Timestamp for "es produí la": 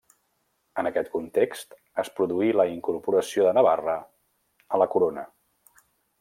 2.03-2.65